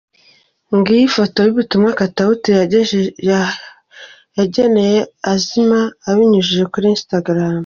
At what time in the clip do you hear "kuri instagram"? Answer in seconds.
6.73-7.55